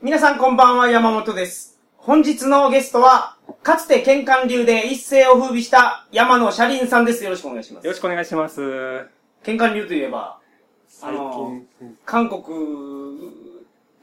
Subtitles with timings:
[0.00, 1.76] 皆さんこんばんは、山本です。
[1.96, 7.24] 本日のゲストは、かつて剣艦流で一世を風靡した山野車輪さんです。
[7.24, 7.96] よろしくお願いしますよろ。
[7.96, 9.08] しくお願いします。
[9.42, 10.38] 剣艦流といえば、
[10.86, 12.44] 最近、うん韓国、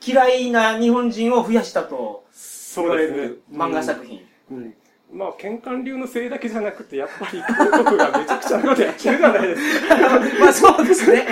[0.05, 3.41] 嫌いな日本人を増やしたと言そうですねわれる。
[3.53, 4.19] 漫画作品。
[4.51, 4.57] うん。
[4.57, 4.75] うん
[5.13, 9.95] まあ、剣艦流のせいだけじゃなくて、やっぱり韓国がめちゃくちゃなことやってるじゃないですか。
[10.41, 11.25] まあそうですね。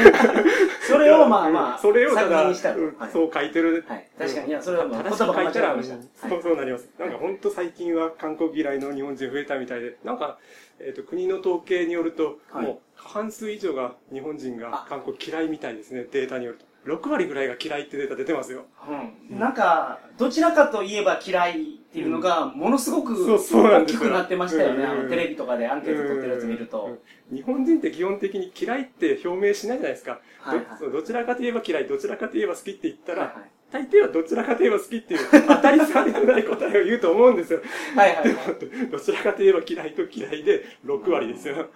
[0.87, 3.85] それをまあまあ、 それをた作だ、そう書いてる。
[3.87, 4.07] はい。
[4.17, 5.77] 確かに、いや、それはもう言葉書いたら。
[5.81, 6.89] そうそうなります。
[6.99, 10.37] なんか本当最近は韓国嫌いの日本人増えたみたいで、なんか、
[10.79, 16.65] えっ、と、国の統計によると、はいもう過半数以上が日本人があ韓国嫌いみたいですね、データによると。
[16.85, 18.65] 6割ぐらいが嫌いってデータ出てますよ。
[18.87, 21.55] うんなんか、どちらかといえば嫌いっ
[21.91, 24.83] ていうのが、ものすごく大きくなってましたよね。
[24.83, 26.99] うんあの、テレビとかでアンケート取ってるやつ見るうと
[27.31, 27.35] ん。
[27.35, 30.19] 日本人って基本的に嫌いって表明しないじゃないですか。
[30.39, 33.33] はいはいどどちらかといえば嫌い、どちらかといえば好きって言ったら、はい
[33.73, 37.59] 大抵はどちらかといえば好きっていう当たり障りのない答えを言うと思うんですよ。
[37.95, 38.23] はいはい
[38.59, 41.69] でも、どちらかといえば嫌いと嫌いで6割ですよ。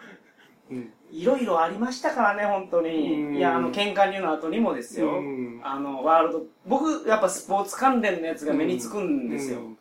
[0.71, 0.93] うん。
[1.11, 3.37] いろいろありましたからね、本当うんに。
[3.37, 5.21] いや、あの、喧嘩流の後にもですよう。
[5.21, 9.61] んあの、ワールド、僕、やっぱスポーツ関連のやつが目につくんですよう。
[9.63, 9.77] ん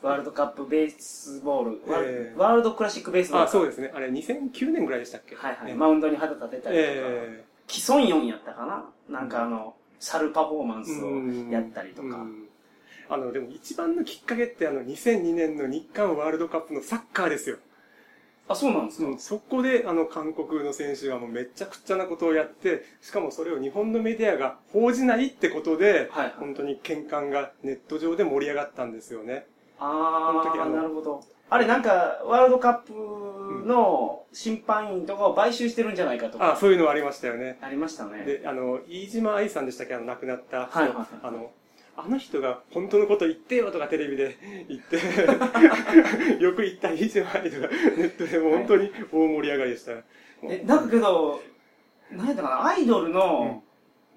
[0.00, 3.44] ワールドカップベースボール、ワええワールドクラシックベースボール。
[3.46, 3.90] あ、そうですね。
[3.92, 5.34] あれ2009年ぐらいでしたっけ？
[5.34, 5.66] はいはい。
[5.66, 6.88] ねマウンドに肌立てたりとか。
[6.94, 9.18] えキソンヨンやったかな？
[9.20, 12.08] なんかあの、猿パフォーマンえスをやったりとか。
[12.08, 12.44] うん
[13.10, 17.56] あの、でも一番のきっかけってあの2002年の日韓ワールドカップのサッカーですよ。
[18.48, 29.46] あ、そうなんですか、うん、そこであの韓国の選手がもうめちゃくちゃなことをやって、しかもそれを日本のメディアが報じないってことで、はいはい本当に喧嘩がネット上で盛り上がったんですよね。
[29.78, 31.22] ああ、なるほど。
[31.50, 36.52] あれなんか、ワールドカップの審判員とかを買収してるんじゃないかとか。
[36.52, 37.58] あ、そういうのありましたよね。
[37.62, 38.24] ありましたね。
[38.24, 39.94] で、あの、飯島愛さんでしたっけ？
[39.94, 40.78] あの、亡くなった人。
[40.78, 41.50] はいはいはいあの、
[42.00, 44.36] あの人が本当のこと言ってよとかテレビで
[44.68, 44.96] 言って、
[46.40, 49.92] よく言った飯島愛とかネットでもう本当に大盛り上がりでした。
[50.44, 51.42] え、だけど、
[52.12, 53.64] 何やったかな、アイドルの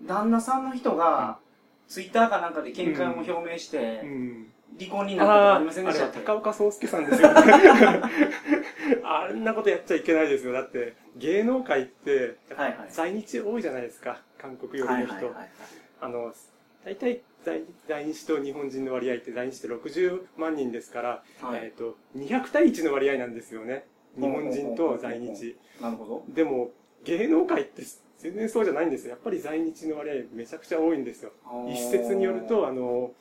[0.03, 1.39] 旦那さんの人が、
[1.87, 4.53] ツイッターかなんかで見解を表明してう、ん。
[4.79, 6.29] 離婚になったとかあありませんあ、あれでしたっけ？
[6.31, 7.29] は高岡壮介さんですよ。
[9.03, 10.53] あんなことやっちゃいけないですよ。
[10.53, 12.37] だって、芸能界って、
[12.89, 14.21] 在日多いじゃないですか。
[14.37, 15.07] 韓国よりの人。
[15.07, 15.49] はいはいはいはい。
[16.01, 16.33] あの、
[16.85, 23.85] 大体在在日と日本人の割合って在日って60万人ですから、はいえっ、と、200対1の割合なんですよね。
[24.15, 25.57] 日本人と在日。
[25.81, 26.23] なるほど。
[26.33, 26.71] でも、
[27.03, 27.83] 芸能界って
[28.19, 29.11] 全然そうじゃないんですよ。
[29.11, 31.31] やっぱり在日の割合めちゃくちゃ多いんですよ。
[31.69, 33.11] 一説によると、あの、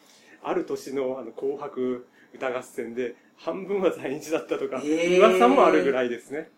[0.43, 6.51] ある年のあの紅白歌合戦で半分は在日だったとか、噂もあるぐらいですね。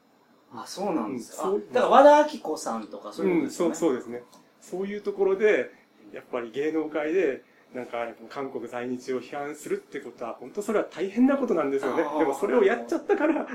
[0.55, 1.49] あ、そうなんですか。
[1.49, 3.75] うんだから和田アキ子さんとかそういうことうん、ですよね。
[3.75, 4.23] そう、そうですね。
[4.61, 5.71] そういうところで、
[6.13, 7.43] やっぱり芸能界で、
[7.75, 12.03] なんか、韓国在日を批判するってことは、本当それは大変なことなんですよね。
[12.19, 13.47] でもそれをやっちゃったから、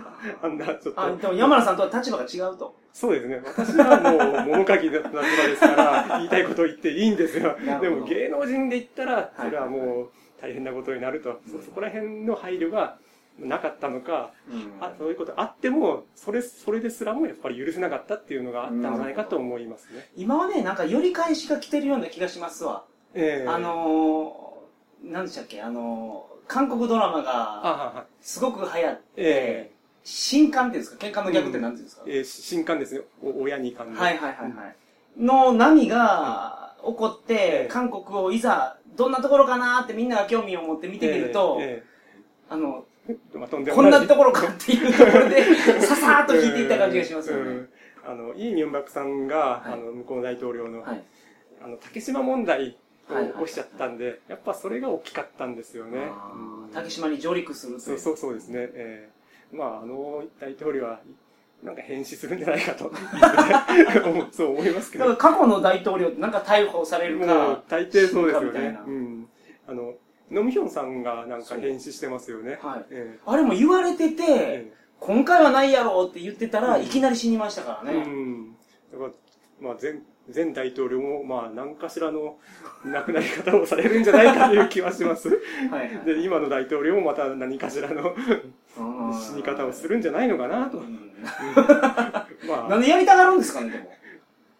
[0.41, 1.17] あんな、ちょっあ、と。
[1.17, 2.75] でも山田さんとは立場が違うと。
[2.93, 3.41] そうですね。
[3.45, 10.09] 私はもう、物書きの立場ですから、 言いたいことを言っていいんですよでも芸能人で言ったら、いそれはもう、
[10.41, 11.39] 大変なことになると。
[11.45, 12.97] そそこら辺の配慮が
[13.39, 14.31] なかったのか、
[14.79, 20.09] あそういうことあっても、それ、それですらもやっぱり許せなかったっていうのがあったんじゃないかと思いますね。
[20.15, 22.85] 今はね、なんか寄り返しが来てるような気がしますわ。
[23.19, 23.47] ええ。
[23.47, 29.71] あのー、何でしたっけ、あのー、韓国ドラマあがすごく流行って、え
[30.03, 31.05] 新刊っていうんですか？
[31.05, 33.01] 喧嘩の逆って何ていうんですか、えーし新刊ですね。
[33.21, 33.99] お親に刊で。
[33.99, 34.75] はいはいはいはい。
[35.17, 37.67] の波が起こって、ええ。
[37.69, 41.83] 韓国をいざ、どんなところかなってみんなが興味を持って見てみると、え
[42.49, 42.85] あの、
[43.73, 45.43] こんなところかっていうところで、
[45.81, 47.41] ささーっと引いていった感じがしますよね。
[47.43, 47.69] うん。
[48.05, 49.73] あの、イ・ミョンバクさんが、はい。
[49.73, 51.03] あの、向こうの大統領の、はい。
[51.63, 56.09] あの、竹島問題起こしちゃったんで、やっぱそれが大きかったんですよね。
[56.73, 58.59] 竹島に上陸するそうそうそうですね。
[58.73, 59.09] え
[59.53, 60.99] えまあ、あの大統領は、
[61.63, 62.91] なんか変死するんじゃないかと、
[64.31, 65.09] そう思いますけど。
[65.09, 68.77] だから過去の大統領ってなんか逮捕されるもうか、大抵そうですよね。
[68.85, 69.29] うん。
[69.67, 69.95] あの、
[70.29, 72.59] ノムヒョンさんがなんか変死してますよね。
[72.61, 78.03] はいえあれも言われてて、え今回はないやろうって言ってたら、うんいきなり死にましたからね。
[78.05, 78.55] うん。
[78.91, 79.11] だから、
[79.61, 79.93] まあ、前、
[80.33, 82.37] 前大統領も、まあ、何かしらの
[82.85, 85.29] 亡くなり方をされるんじゃないかという気はします。
[85.71, 86.05] はいはい。
[86.05, 88.13] で、今の大統領もまた何かしらの
[88.77, 90.81] うん死に方をするんじゃないのかなとう。
[90.81, 91.11] ん
[92.47, 93.96] まあ、なんでやりたがるんですかね、でも。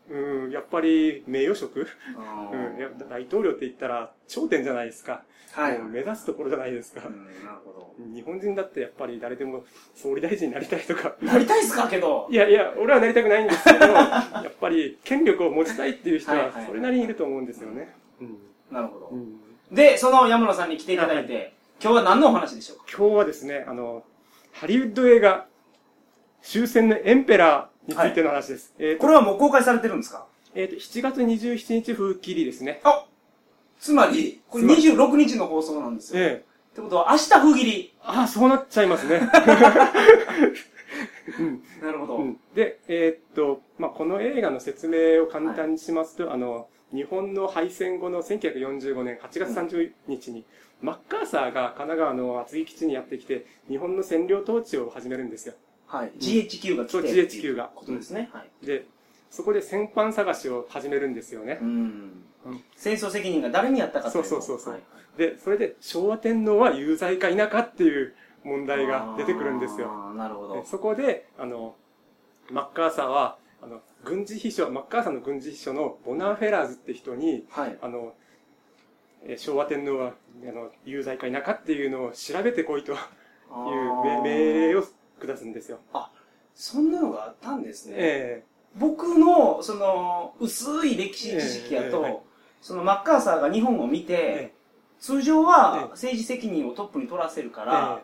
[0.09, 1.86] うん、やっぱり名誉職、
[2.18, 5.24] あうん、や大統領って言ったら頂点じゃないですか。
[5.51, 5.80] はい。
[5.80, 7.09] 目指すところじゃないですかう。
[7.12, 7.94] んなるほど。
[8.13, 9.65] 日本人だってやっぱり誰でも
[9.95, 11.15] 総理大臣になりたいとか。
[11.21, 11.88] なりたいっすか？
[11.89, 12.27] けど。
[12.30, 17.94] いやいや、俺はなりたくないんですけど、 やっぱり権力を持ちたいっていう人はいはいはそれなりにいると思うんですよね。
[18.21, 18.38] うん。
[18.71, 19.15] なるほどう。
[19.15, 19.39] ん。
[19.71, 22.83] で、その山野さんに来ていただいて、今日は何のお話でしょうか？
[22.98, 24.03] 今日はですね、あの、
[24.53, 25.48] ハリウッド映画、
[26.42, 28.74] 終戦のエンペラーについての話です。
[28.78, 30.25] えーとこれはもう公開されてるんですか？
[30.56, 32.81] えーと、7月27日風切りですね。
[32.84, 33.06] あ
[33.80, 36.22] つまり、これつまり26日の放送なんですよ。
[36.24, 36.44] ええ
[36.74, 37.94] ってことは、明日封切り。
[38.04, 39.22] ああ、そうなっちゃいますね。
[41.39, 42.18] うんなるほど。
[42.18, 50.45] うんで、えーっと、まあ、この映画の説明を簡単にしますと、あの、日本の敗戦後の1945年8月30日に、
[50.81, 55.54] マッカーサーが神奈川の厚木基地にやってきて、日本の占領統治を始めるんですよ。
[55.88, 56.12] はい。
[56.19, 58.30] GHQ が来てそう GHQ がことですね。
[58.34, 58.66] はい。
[58.66, 58.86] で、
[59.30, 61.66] そこで戦犯探しを始めるんですよねう。
[61.66, 61.69] ん
[62.45, 62.63] うん。
[62.75, 64.81] 戦争責任が誰にやったかそうそうそうそうはい
[65.18, 68.13] で、それで昭和天皇は有罪か否かっていう
[68.44, 70.13] 問題が出てくるんですよ。
[70.13, 70.66] なるほでど。
[70.66, 71.75] そこで、あの、
[72.51, 77.78] マッカーサーは、あの、軍事秘書、マッカーサーの軍事秘書のボナーフェラーズって人に、はい。
[77.81, 78.13] あの、
[79.24, 80.13] えー昭和天皇は、
[80.48, 82.98] あの、有罪か否かっていうのを調べてこいという
[84.24, 84.84] 命令を
[85.25, 85.79] 下すんですよ。
[86.53, 87.95] そんなのがあったんですね。
[87.97, 88.43] え
[88.75, 92.19] 僕の、その、薄い歴史知識やと、ええはい
[92.59, 94.53] そのマッカーサーが日本を見て、え
[94.99, 98.01] 通常えはえ政治責任をトップに取らせるかえら、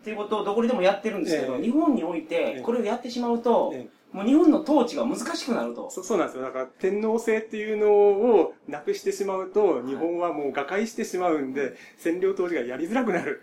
[0.00, 5.90] っていうことをどこにでもやってるんですけど、ええ日本においええてこれをやってしまうと、えもう日本の統治が難しくなると。
[5.90, 6.42] そそうなんですよ。
[6.42, 13.42] だから天皇制っていうのをなくしてしまうと、日本はもう瓦解してしまうんで、占領統治がやりづらくなる。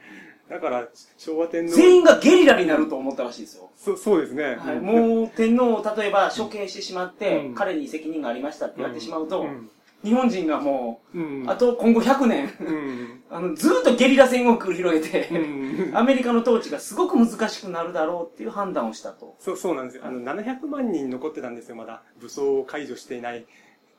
[0.53, 1.73] だから、昭和天皇。
[1.75, 3.71] 全員がゲリラになると思ったらしいですよ。
[3.75, 4.55] そそうですね。
[4.59, 9.69] はい、うんもう天皇を例えば処刑してしまって、うん彼に責任がありましたって言われてしまうと、うん
[10.03, 19.35] 日本人がもうんう、あと今後100年、うん あの、ずーっとゲリラ戦を繰り広げて、うんアメリカの統治がすごく難しくなるだろうっていう判断をしたと。
[19.39, 20.03] そうそうなんですよ。
[20.05, 22.03] あの、700万人残ってたんですよ、まだ。
[22.19, 23.45] 武装を解除していない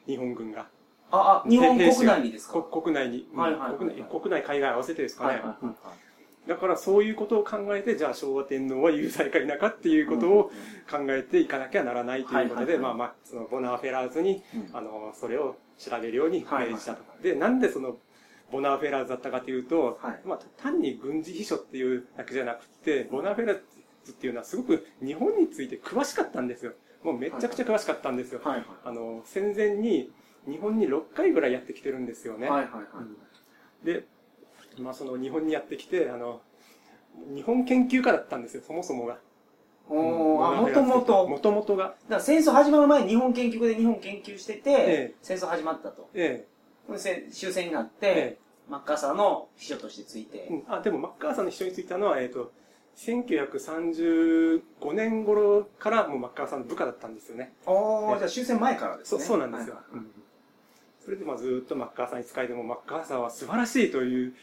[0.06, 0.66] 日本軍が。
[1.10, 2.60] あ、あ、日本国内にですか？
[2.60, 4.04] こ国内に、うんはいはいはい国内。
[4.10, 5.28] 国内、海外合わせてですかね。
[5.30, 5.76] はいはいはいはい。
[6.46, 10.50] だからそういうことを考えて、じゃあ昭和天皇は有罪か否かっていうことを
[10.90, 17.02] 考えていかなきゃならないということで、まあまあ、そのボナーフェラーズに、うんあの、それを調べるように命じたと。
[17.22, 17.96] で、なんでその、
[18.52, 23.60] ボナーフェラーズだったかというと、はいまあ、単に軍事秘書っていうだけじゃなくて、ボナーフェラー
[24.04, 26.72] ズっていうのはすごく日本について詳しかったんですよ。
[27.02, 28.40] もうめちゃくちゃ詳しかったんですよ。
[28.44, 28.66] はいはい。
[28.84, 30.10] あの、戦前に
[30.46, 32.48] 日本に6回ぐらいやってきてるんですよね。
[32.48, 33.86] はいはいはい。
[33.86, 34.04] で、
[34.78, 36.40] まあその日本にやってきて、あの、
[37.34, 39.18] 日本研究家だったんですよ、そもそもが。
[39.88, 41.26] おー、あ、もともと。
[41.28, 41.84] もともとが。
[41.84, 46.08] だから戦争始まる前に日本研究家で日本研究してて、え戦争始まったと。
[46.14, 46.46] え
[46.90, 52.50] でせ終戦になって、ええマッカーサーの秘書としてついて、えうんあ、でもマッカーサーの秘書についたのは、えっ、と、
[52.96, 54.62] 1935
[54.94, 57.52] 年頃からもうマッカーサーの部下だったんですよね。
[57.66, 59.24] おー、ええじゃあ終戦前からですそう、ね。
[59.26, 59.74] そうなんですよ。
[59.74, 60.10] はいうん
[61.04, 64.34] それでまあずーっとマッカーサーに使えても、マッカーサーは素晴らしいという。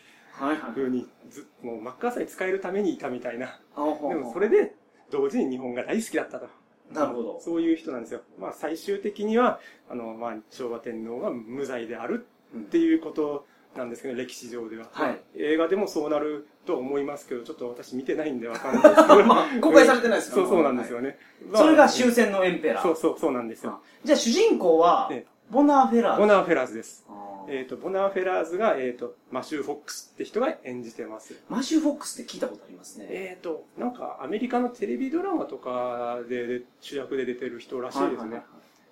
[0.74, 3.60] ふうにず、もうマッカーサーに使えるためにいたみたいな。
[3.75, 4.75] でもそれで、
[5.10, 6.48] 同時に日本が大好きだったと。
[6.94, 7.39] なるほど。
[7.39, 8.22] そういう人なんですよ。
[8.39, 13.45] まあ最終的には、あの、まあ昭和天皇は無罪であるうんっていうこと
[13.75, 14.88] なんですけど、歴史上では。
[14.92, 19.24] はい映画でもそうなると思いますけど、ちょっと私見てないんでわかんないですけど。
[19.25, 21.18] まあ公開されてないですからそうそうなんですよね。
[21.50, 22.83] まあそれが終戦のエンペラー。
[22.83, 23.81] そうそう、そうなんですよ。
[24.04, 26.22] じゃあ主人公はええ、ボナーフェラーズ。
[26.22, 27.06] ボナーフェラーズです。
[27.07, 31.35] あーえっ、と、ボナーフェラーズが、えっ、と、マシュー・フォックスって人が演じてます。
[31.49, 33.07] マシュー・フォックスって聞いたことありますね。
[33.09, 38.42] えっ、と、なんかアメリカのテレビドラマとかでで主役で出てる人らしいですね。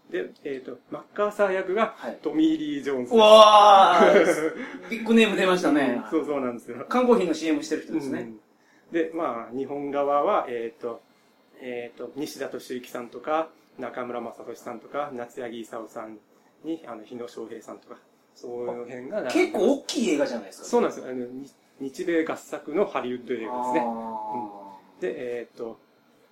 [0.10, 6.02] で、えっ、と、マッカーサー役がはいトミー・リー・ジョーンズうわービッグネーム出ましたね。
[6.10, 6.86] そうそうなんですよ。
[6.90, 8.22] 缶コーヒーの CM してる人ですね。
[8.22, 8.40] うん
[8.92, 11.02] で、まあ、日本側は、えっ、と、
[11.62, 16.18] えっ、と、西田敏行さんとか、中村雅俊さんとか、夏柳勲さん
[16.64, 17.98] に、あの、日野翔平さんとか、
[18.36, 20.68] そういう辺が、結構大きい映画じゃないですか。
[20.68, 21.06] そうなんですよ。
[21.10, 23.84] あの、に日米合作のハリウッド映画ですね。
[23.86, 25.80] あで、えっ、と、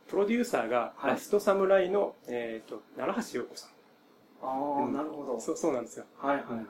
[0.07, 3.69] プロデューサーが、はいラストサムライの、えっ、と、奈良橋陽子さん。
[3.69, 3.73] ー
[4.47, 5.39] あー、なるほど。
[5.39, 6.05] そう、そうなんですよ。
[6.17, 6.65] はいはいはいはい。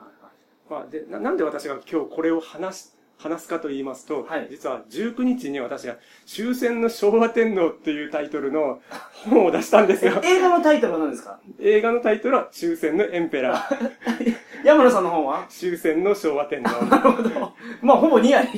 [0.70, 8.80] まあ、でな、なんで私が今日これを話し、話すかと言いますと、はい実は19日に私が終戦の昭和天皇っていうタイトルの
[9.28, 10.20] 本を出したんですよ。
[10.24, 11.40] 映画のタイトルは何ですか？
[11.60, 14.36] 映画のタイトルは終戦のエンペラー。
[14.64, 15.46] 山野さんの本は？
[15.48, 16.70] 終戦の昭和天皇。
[16.86, 17.52] なるほど。
[17.82, 18.48] まあ、ほぼニア はい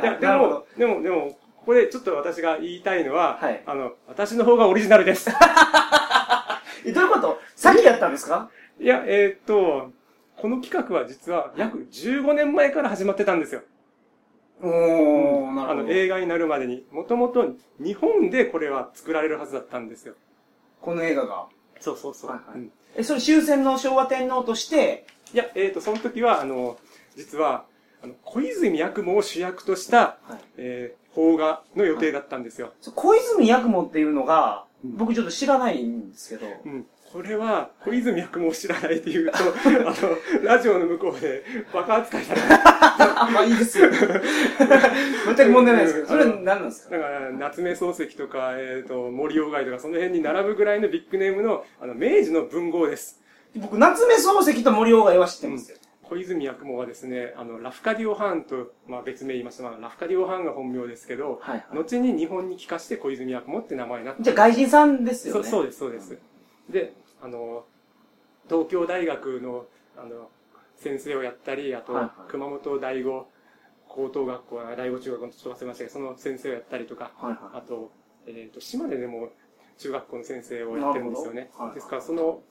[0.00, 0.20] はい。
[0.20, 5.30] でなるほども。、でも、でも、ここでちょっと私が言いたいのは、はいあの、私の方がオリジナルです。
[6.84, 7.40] え、どういうこと？
[7.56, 8.50] さっきやったんですか？
[8.80, 9.92] いや、えーっと、
[10.36, 13.62] この企画は実は約15年前から始まってたんですよ。
[14.62, 15.94] おー、なあの、るほど。
[15.94, 16.86] 映画になるまでに。
[16.90, 20.14] もともと日本でこれは作られるはずだったんですよ。
[20.80, 21.46] この映画が。
[21.80, 22.30] そうそうそう。
[22.30, 25.06] はいはいうんえ、それ終戦の昭和天皇として？
[25.32, 26.78] いや、えっ、と、その時は、あの、
[27.16, 27.64] 実は、
[28.02, 32.72] あの、小泉八雲を主役とした、はいえー、邦画の予定だったんですよ。
[32.80, 36.86] そう小泉八雲っていうのが、うん僕ちょっと知らないんですけど、うん。
[37.14, 39.42] これは、小泉八雲を知らないっていうと、 あ
[40.42, 42.46] の、ラジオの向こうで爆発扱いされる。
[42.50, 43.86] あ、まあいいですよ。
[45.36, 46.96] 全く問題ないですけど、それ何なんですか？
[46.98, 53.22] だから、夏目漱石とか、えっ、と、森鴎外とか、その辺に並ぶぐらいのビッグネームの、あの、明治の文豪です。
[53.54, 55.78] 僕、夏目漱石と森鴎外は知ってますよ。
[56.02, 59.62] 小泉八雲はですね、あの、ラフカディオ・ハーンと、まあ別名言いました。
[59.62, 61.78] まあ、ラフカディオ・ハーンが本名ですけど、はいはい。
[61.78, 64.22] 後に日本に帰化して小泉八雲って名前になった。
[64.24, 65.42] じゃあ外人さんですよね。
[65.44, 66.18] そうそうです、そうです。
[66.68, 66.92] で、
[67.24, 67.64] あの、
[68.50, 69.64] 東京大学の、
[69.96, 70.28] あの、
[70.76, 73.26] 先生をやったり、あと、はいはい熊本第五
[73.88, 77.92] 高等学校、第五中学校のちょっと忘れましたけど、その先生をやったりとか、はいはあと、
[78.26, 79.30] えっ、と、島根でも
[79.78, 81.64] 中学校の先生をやってるんですよねなるほど。
[81.64, 82.42] はいですから、その、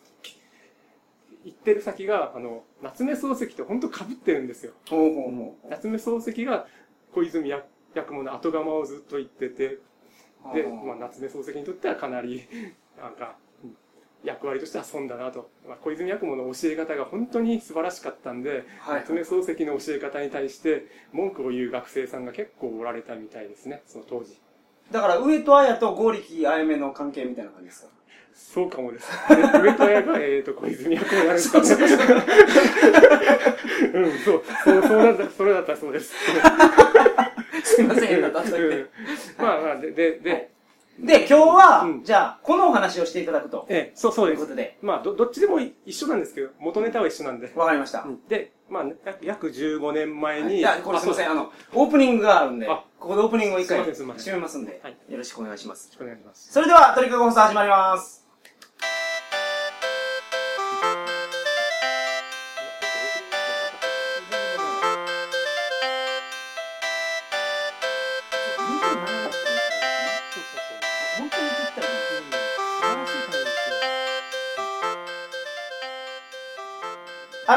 [1.45, 4.71] 行ってる先が、あの、夏目漱石と本当被ってるんですよ。
[4.87, 4.89] い。
[4.89, 5.67] ほうほうほう。
[5.69, 6.65] 夏目漱石が
[7.13, 7.63] 小泉八
[8.07, 9.77] 雲の後釜をずっと言ってて、
[10.55, 12.47] で、うんまあ、夏目漱石にとってはかなり、
[12.97, 13.52] なんか、うん
[14.23, 15.49] 役割としては損だなと。
[15.67, 24.37] まあ、小泉八雲の教え方が本当に素晴らしかったんで、はい夏目漱石の教え方に対して文句を言う学生さんが結構おられたみたいですね、その当時。
[24.91, 27.89] だから、上戸彩と剛力あやめの関係みたいな感じですか？
[28.33, 29.07] そうかもです。
[29.29, 31.61] で上戸彩が、えっ、と、小泉八雲をやるんですか？
[31.61, 31.67] ね。
[33.93, 36.13] うん、そう、そう、そうだった、それだったらそうです。
[37.63, 38.85] すいません、変な例えうんで。
[39.37, 40.51] まあまあ、で、で、で、
[41.03, 43.65] で、今日は、うんじゃあ、このお話をしていただくと。
[43.69, 44.51] ええ、そう、そうですというこ。
[44.51, 47.51] とで、まあ、ど、どっちでも一緒なんですけど、元ネタは一緒なんで。
[47.55, 48.05] わかりました。
[48.29, 55.91] で、まあ、約約15年前に、いや、これすいません、ああの、オープニングがあるんであ、ここでオープニングを一回すいませんすいません締めますんではい、よろしくお願いします。
[55.95, 56.53] そうよろしくお願いします。
[56.53, 58.22] それでは、トリカゴ放送始まります。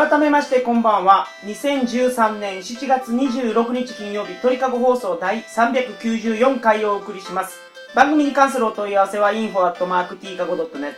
[0.09, 1.27] 改めましてこんばんは。
[1.47, 7.59] 2013年7月26日金曜日、鳥かご放送第394回をお送りします。
[7.93, 10.95] 番組に関するお問い合わせは info.tkago.net、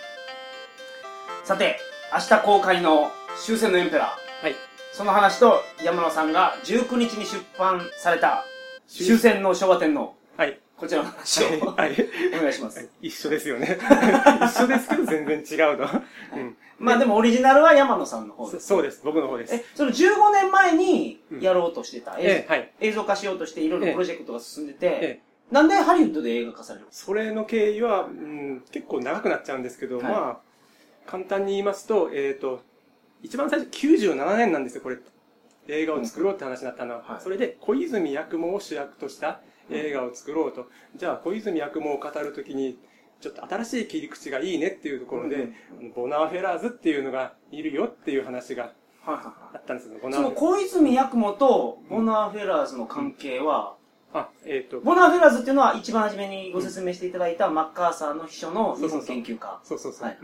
[1.43, 1.79] さて、
[2.11, 4.43] 明日公開の終戦のエンペラー。
[4.43, 4.55] はい。
[4.91, 8.43] その話と山野さんが19日に出版された
[8.87, 10.15] 終戦の昭和天皇。
[10.35, 10.59] はい。
[10.79, 11.89] こちらの話をはい。
[11.89, 12.07] はい。
[12.37, 12.89] お願いします。
[13.01, 13.77] 一緒ですよね。
[14.45, 15.83] 一緒ですけど全然違うと。
[16.35, 16.57] うん。
[16.79, 18.67] まあでもオリジナルは山野さんの方です。
[18.67, 19.01] そそうです。
[19.03, 19.55] 僕の方です。
[19.55, 22.71] え、その15年前にやろうとしてた、ええ、はい。
[22.79, 25.21] 映像化しようとしていろいろプロジェクトが進んでて、ええ。
[25.51, 32.61] なんでハリウッドで映画化されるそれの経緯は、うん、結構長くなっちゃうんですけど、はいまあ、簡単に言いますと、えっ、と、
[33.23, 34.97] 一番最初97年なんですよ、これ。
[35.67, 37.03] 映画を作ろうって話になったのは。
[37.03, 40.69] はいそれで、小泉八雲を主役とした映画を作ろうと。
[40.95, 42.79] じゃあ、小泉八雲を語るときに、
[43.21, 48.73] ちょっと新しい切り口がいいねっていうところで、うんボナーフェラーズっていうのがいるよっていう話が
[49.05, 49.97] あったんですよ。
[50.01, 50.13] ボい。
[50.13, 53.75] その小泉八雲とボナーフェラーズの関係は、
[54.13, 59.59] あ、えっ、と、ボナーフェラーズっていうのは一番初めにご説明していただいたマッカーサーの秘書の日本研究家。
[59.63, 60.17] そうそうそう。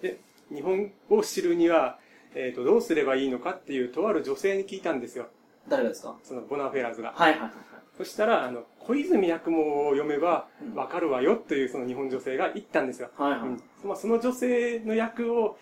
[0.00, 0.20] で、
[0.52, 1.98] 日本を知るには、
[2.34, 5.28] えっ、と、どうすればいいのかっていう、とある女性に聞いたんですよ。
[5.68, 6.16] 誰がですか？
[6.22, 7.12] そのボナーフェラーズが。
[7.16, 7.50] はいはいはい
[7.96, 13.08] そしたら、あの、小泉八雲を読めばうんわかるわよというその日本女性が言ったんですよ。
[13.16, 13.30] はい。
[13.30, 13.48] はいはい。
[13.48, 15.56] うんまあ、その女性の役を、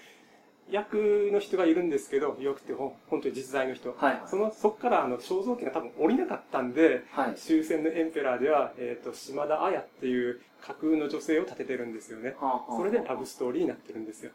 [0.68, 3.90] 役の人がいるんですけど、よくて本当に実在の人。
[3.90, 7.34] はいはいその、そこからあの、肖像権が多分降りなかったんで、はい。
[7.37, 12.30] 終戦のエンペラーでは、えっ、と、島田彩っていう架空の女性を立ててるんですよね。
[12.40, 14.32] はあはあそれでラブストーリーになってるんですよ。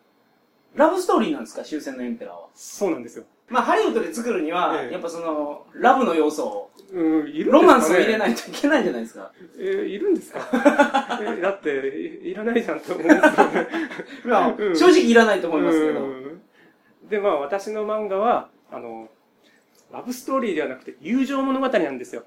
[0.75, 1.63] ラブストーリーなんですか？
[1.63, 2.47] 終戦のエンペラーは。
[2.55, 3.25] そうなんですよ。
[3.49, 9.31] まあハリウッドで作るには、ええやっぱその、ラブの要素を、うん、いるんですか、ね、ロマンスを入れないといけないんじゃないですか。
[9.57, 10.39] えーいるんですか？
[11.21, 13.67] えーだってい、いらないじゃんと思うんですよね。
[14.25, 15.99] まあうん正直いらないと思いますけど。
[16.01, 16.41] うん
[17.09, 19.09] で、まあ私の漫画は、あの、
[19.91, 22.23] ラブストーリーではなくて友情物語なんですよ。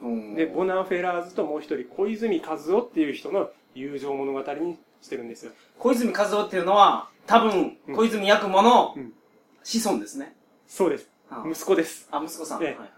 [0.00, 5.52] うんで、ボナーフェラーズともう一人、小泉和夫っていう人の友情物語にしてるんですよ。
[5.78, 9.12] 小泉和夫っていうのは、多分、うん小泉八雲のうん
[9.64, 10.34] 子孫ですね。
[10.70, 11.10] そうです。
[11.28, 12.08] あ息子です。
[12.12, 12.62] あ、息子さん。
[12.62, 12.90] ええはいはい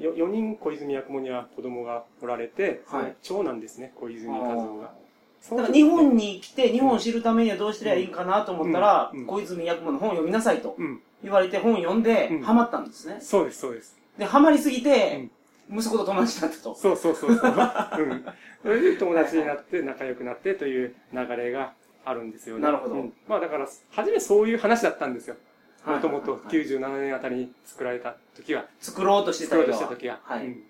[0.00, 2.82] よ4人小泉八雲には子供がおられて、
[3.22, 4.94] 長男ですね、小泉和夫が。
[5.42, 11.02] そだから日本に来て、日本を知るためにはどうしたらいいかなと思ったら、小泉八雲の本を読みなさいとうん。
[11.22, 13.18] 言われて本を読んでうん、ハマったんですね。
[13.20, 13.96] そうです、そうです。
[14.18, 15.28] で、ハマりすぎて、
[15.70, 16.74] 息子と友達になったと。
[16.74, 17.52] そうそうそうそう。
[17.52, 18.24] うん。
[18.62, 21.72] それで友達になって仲良くなってという流れが
[22.04, 22.62] あるんですよね。
[22.62, 25.36] なるほどうんまあだから、初めそういう話だったんですよ。
[25.84, 30.20] はいもともとはいはい97年あたりに作られた時は、作ろうとしてた作ろうとした時は。
[30.22, 30.46] はい。
[30.46, 30.62] うん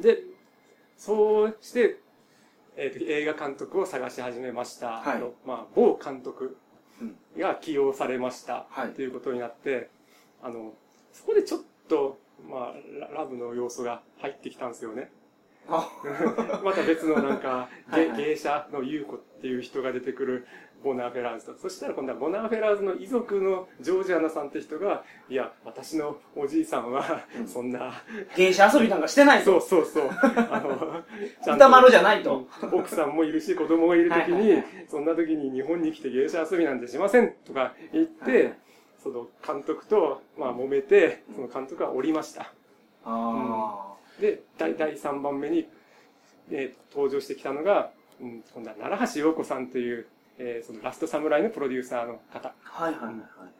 [0.00, 0.18] で、
[0.96, 1.98] そうして、
[2.76, 5.00] えーと映画監督を探し始めました。
[5.00, 6.56] はいとまあ、某監督
[7.00, 8.66] うんが起用されました。
[8.70, 9.90] はいということになって、
[10.42, 10.72] あの、
[11.12, 15.10] そこでちょっと、まあ、ララブの要素が入ってきたんですよね。
[15.68, 15.88] あ
[16.64, 17.68] また別のなんか、
[18.16, 20.46] 芸者の優子っていう人が出てくる
[20.82, 21.58] ボナーフェラーズと。
[21.58, 27.92] そしたら今度はボナーフェラーズの遺族のジョージアナさんって人が、いや、私のおじいさんは、そんな、
[28.36, 29.60] 芸者遊びなんかしてないと。
[29.60, 30.10] そうそうそう、
[30.50, 31.02] あの、
[31.44, 32.46] ち歌丸じゃないと。
[32.62, 38.54] うん奥さんもいるし、子供がいるときはいはいにはい、そんな時に日本に来て芸者遊びなんてしませんとか言ってはいはい、
[39.02, 42.52] その監督と、まあ揉めて、その監督は降りました。
[43.04, 45.68] あで、第第3番目に、
[46.50, 50.06] えー登場してきたのが、うん、今度は奈良橋陽子さんという、
[50.38, 52.48] えーそのラストサムライのプロデューサーの方。
[52.48, 52.54] あ。
[52.64, 53.14] はいはいはい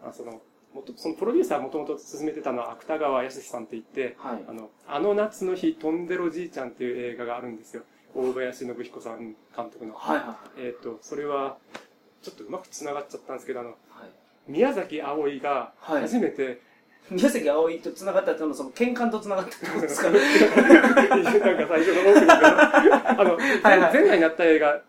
[0.04, 0.40] あその
[0.74, 4.34] もっとそのプロデューサーもともと進めてたのは芥川康さんって言って、はい。
[4.36, 4.52] はいあ。
[4.52, 7.82] の、あの夏の日、飛んでろじいちゃんっていう映画があるんですよ。
[8.14, 9.94] 大林信彦さん監督の。
[9.94, 11.58] はいはえっ、と、それは、
[12.22, 13.72] ちょっとうまく繋がっちゃったんですけど、あの、い。
[13.90, 14.10] はい。
[14.48, 16.62] 宮崎葵がはい初めて、
[17.10, 20.26] 宮崎葵と繋がったってのはその喧嘩と繋がったってことですか なんか
[21.68, 24.80] 最初のオープニングから、あの、はいはい前代になった映画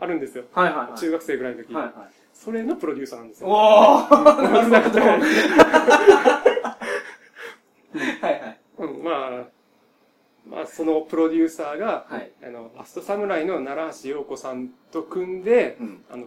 [0.00, 0.44] あるんですよ。
[0.52, 0.98] はいはいはい。
[0.98, 1.94] 中学生ぐらいの時、はいはい。
[2.32, 3.48] それのプロデューサーなんですよ。
[3.48, 5.00] おーなるほど。
[5.00, 5.06] は
[7.96, 8.60] いはい。
[8.78, 9.30] うん、まあ、
[10.48, 12.30] まあ、そのプロデューサーが、はい。
[12.44, 16.04] あの、ラストサムライの奈良橋陽子さんと組んで、うん。
[16.10, 16.26] あの、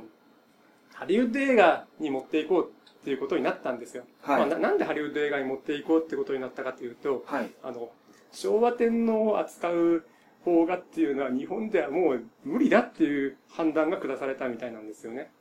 [0.94, 4.04] ハリウッド映画に持っていこうっていうことになったんですよ。
[4.22, 7.50] はいまあな、なんでハリウッド映画に持っていこうってことになったかというと、はい。
[7.64, 7.90] あの、
[8.32, 10.06] 昭和天皇を扱う
[10.44, 15.32] 邦画っていうのは日本ではもう無理だっていう判断が下されたみたいなんですよね。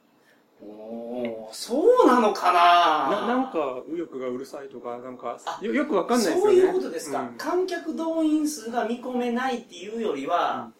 [0.60, 3.26] おー、そうなのかな？
[3.26, 6.42] ななんか右翼がうるさいとか、なんかよよくわかんないですよね。
[6.42, 10.72] そういうことですか、うん観客動員数が見込めないっていうよりは、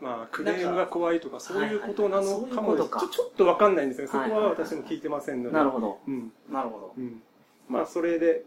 [0.00, 4.12] まあ、クレームが怖いとか、そういうことなのかはいはいもとかちょちょっとわかんないんですよね。
[4.12, 5.56] そこは私も聞いてませんので。
[5.56, 5.98] なるほど。
[6.06, 6.32] うん。
[6.48, 7.20] なるほうん。
[7.68, 8.44] まあ、それで、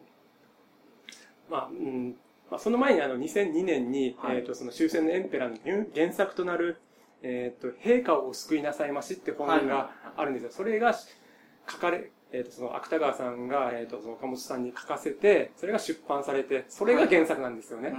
[1.51, 2.15] まあ、うん。
[2.53, 6.77] まあ、その前にあの、2002年に、はいえっ、と、その終戦のエンペラーの原原作となる、
[7.23, 10.51] えっ、と、陛下をお救いなさいましって本はいはいがあるんですよ。
[10.51, 17.85] それが書かれ、えっ、と、その芥川さんが、えっ、と、その岡本さんに書かせて、それが出版されて、それが原作なんですよど。
[17.85, 17.95] ねうん。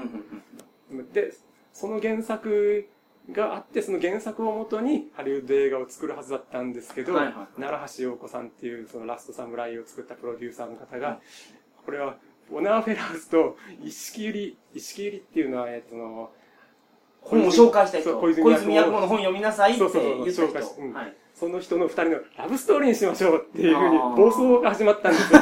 [0.93, 1.33] うんうんで、
[1.73, 2.89] その原作
[3.33, 11.19] があって、その原作をもとにハリウッド映画を作るはずだったんですけど、はいはい奈良橋陽子さんっていうそのラストサムライを作ったプロデューサーの方が、
[11.85, 12.19] これは、
[12.51, 16.31] ボナーフェラーズと石木ゆり、石木ゆりっていうのは、えっと、その、
[17.21, 20.83] 本を紹介した人、そう小小泉泉八雲の本読みなさいってそうそうそう言った紹介し人。
[20.83, 21.17] うんはい。
[21.35, 25.41] その人の二人のラブストーリーにしましょうっていうふうに暴走が始まったんですよ。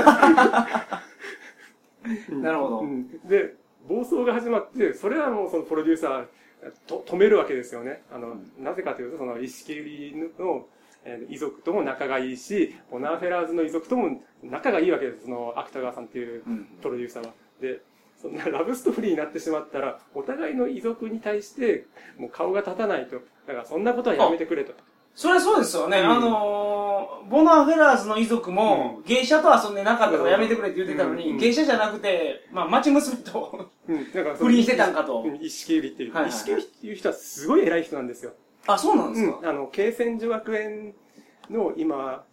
[2.31, 3.55] う んなるほどうんで、
[3.87, 6.27] 暴走が始まって、それはもうそのプロデューサー、
[6.87, 8.03] と止めるわけですよね。
[8.12, 10.67] あの、なぜかというと、その石切りの、
[11.05, 15.25] えー遺族とも仲がいいし、ボナーフェラーズの遺族とも仲がいいわけです。
[15.25, 17.33] その、芥川さんっていううんプロデューサーは。
[17.61, 17.81] で、
[18.21, 21.87] そんなラブストーリーになってしまったら、お互いの遺族に対して、
[22.19, 23.17] もう顔が立たないと。
[23.47, 24.73] だからそんなことはやめてくれと。
[25.15, 26.01] それはそうですよね。
[26.01, 33.71] うんあのー、ボナーフェラーズの遺族も、芸者と遊んでなかったからやめてくれって言ってたのに、うん芸者じゃなくて、まあ、町娘と
[34.38, 36.15] 不倫してたんかとうん石木ゆりっていう。
[36.15, 38.33] はいはいはい石木ゆりっていう人はすごい偉い人なんですよ。
[38.66, 40.94] あ、そうなんですか、うん、あの、慶泉女学園
[41.51, 42.25] の今、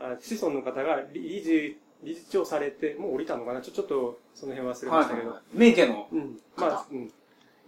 [0.00, 3.60] あ子孫の方が理理事、理事長されて、もう降りたのかな？
[3.60, 5.30] ちょ、ちょっとその辺忘れましたけど。
[5.30, 6.08] はい名家の。
[6.12, 6.38] うん。
[6.56, 7.12] まあ、うん。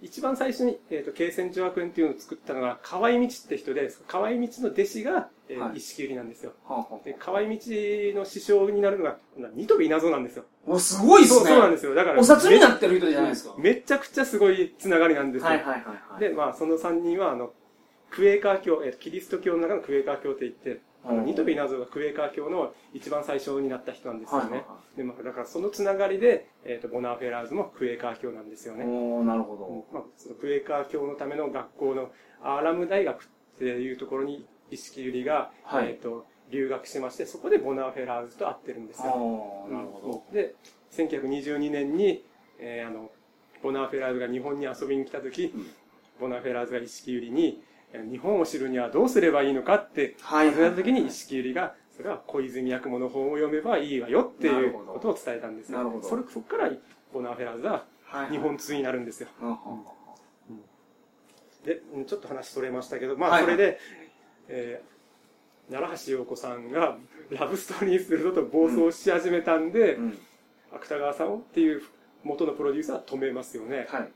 [0.03, 6.53] 一番最初に、えっ、と、慶泉女学園っていうのを作ったのが、河合道って人で、河合道の弟子が、えーはい石木ゆりなんですよ。
[6.69, 10.45] はあはで、河合道の師匠になるのが、今度は二飛稲造なんですよ。
[10.69, 11.39] あお、すごいっすね。
[11.39, 11.95] そうそうなんですよ。
[11.95, 13.55] だから、お札になってる人じゃないですか。
[13.57, 15.49] めめちゃくちゃすごいつながりなんですよ。
[15.49, 16.21] はいはいはいはい。
[16.21, 17.55] で、まあ、その三人は、あの、
[18.17, 24.45] クエーカー教、えーキリスト教の中のクエーカー教って言って、あのうんニトビナゾがクエーカー教の一番最初になった人なんですよね。
[24.45, 28.85] はいはいはで、まあ、だからそのつながりで、えっ、と、ボナーフェラーズもクエーカー教なんですよね。
[28.85, 32.11] おー、なるほうんまあ、そのクエーカー教のための学校の
[32.43, 33.27] アーラム大学っ
[33.59, 39.09] ていうところに、石木ゆりが、はいえっ、と、留学しまして、そこでボナーフェラーズと会ってるんですど。
[39.09, 39.69] よ。
[39.71, 40.55] なるほうんで、
[40.93, 42.25] 1922年に、
[42.59, 43.11] えーあの、
[43.63, 45.67] ボナーフェラーズが日本に遊びに来た時、うん
[46.19, 50.25] ボナーフェラーズが石木ゆりに、えー日本を知るにはどうすればいいのかって、ど。
[50.25, 55.79] はい尋ねた時に石木ゆりが、それは小泉八雲の本を読めばいいわよっていうことを伝えたんですよ。
[55.79, 56.71] なるほどそれ、そこから、
[57.13, 59.29] ボナーフェラーズは、はい日本通になるんですよ。
[59.43, 59.57] うんうん
[61.65, 63.79] で、うんちょっと話それましたけど、まあ、はいそれで、
[64.49, 64.97] えー
[65.69, 66.97] 奈良橋陽子さんが
[67.31, 70.19] ラブストーリーするぞと暴走し始めたんで、うん
[70.73, 71.83] 芥川さんをっていう
[72.23, 73.87] 元のプロデューサーは止めますよね。
[73.89, 74.09] はい。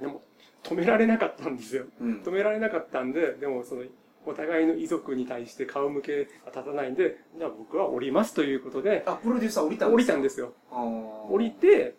[0.00, 0.22] でも、
[0.62, 1.86] 止められなかったんですよ。
[2.00, 3.82] うん止められなかったんで、でもその、
[4.24, 10.52] お互いの遺族に対して顔向けが立たないんで、じゃあ僕は降りますということで、あ、プロデューサー降りたんです降りたんですよ。
[10.70, 11.94] 降りて、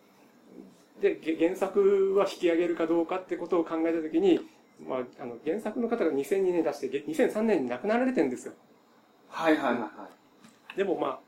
[1.02, 4.40] で、げ原作は引き上げるかどうかってことを考えたときに、
[4.88, 8.54] まあ、あの、原作の方が2002年出して、げ2003年に亡くなられてるんですよ。
[9.28, 9.90] はいはいはいは
[10.74, 10.78] い。
[10.78, 11.20] でもまあ、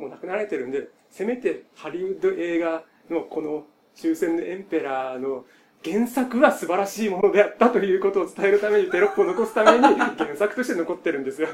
[0.00, 5.44] もう亡くなられてるんで、せめてハリウッド映画のこの終戦のエンペラーの
[5.84, 11.48] 原作は素晴らしいものであったということを伝えるためにテロップを残すために 原作として残ってるんですよ。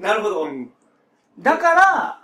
[0.00, 0.44] なるほど。
[0.44, 0.72] うん。
[1.38, 2.20] だから、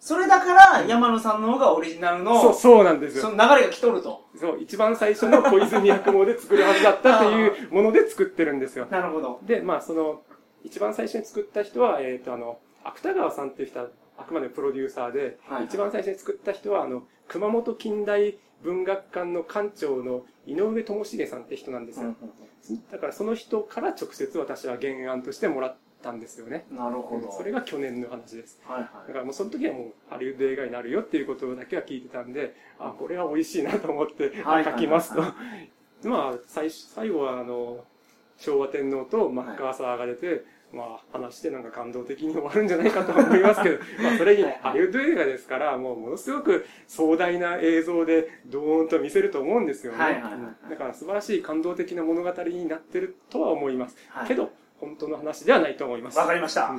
[0.00, 3.22] それだから山野さんの方がオリジナルの、そう、そうなんですよ。
[3.22, 4.26] その流れが来とると。
[4.36, 8.86] そう、一番最初の小泉八雲で作るはずだったという もので作ってるんですよ。
[8.90, 9.40] なるほど。
[9.42, 10.22] で、まあ、その、
[10.62, 22.14] 一番最初に作った人は、えっ、と、あの、芥川さんっていう人は、あくまでプロデューサーで、はい一番最初に作った人は、あの、熊本近代文学館の館長の井上智重さんって人なんですよ。
[22.90, 26.66] だからその人から直接私は原案としてもらったんですよね。
[26.70, 27.32] なるほど。
[27.32, 28.60] それが去年の話です。
[28.64, 35.34] はいはだからもうその時はもうハリウッド映画になるよっていうことだけは聞いてたんで、あ、これは美味しいなと思ってはい書きますとは。
[36.04, 37.84] まあ、最初最後はあの、
[38.36, 49.98] 昭和天皇とマッカーサーが出て、まあ話してなんか感動的に終わるんじゃないかと思いますけど、 まあそれにハリウッド映画ですから、もうものすごく壮大な映像でドーンと見せると思うんですよね。
[49.98, 53.96] はいはいはいだから素晴らしい感動的な物語になってるとは思います。
[54.10, 54.50] はいけど、
[54.80, 56.18] 本当の話ではないと思います。
[56.18, 56.72] わかりました。